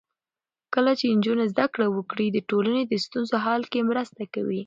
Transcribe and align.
کله 0.73 0.91
چې 0.99 1.05
نجونې 1.17 1.45
زده 1.53 1.65
کړه 1.73 1.87
وکړي، 1.91 2.27
د 2.31 2.37
ټولنې 2.49 2.81
د 2.85 2.93
ستونزو 3.05 3.35
حل 3.45 3.61
کې 3.71 3.87
مرسته 3.89 4.23
کوي. 4.33 4.59